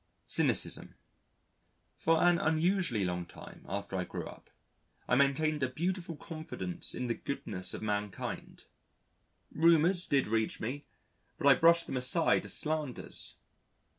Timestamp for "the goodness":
7.05-7.75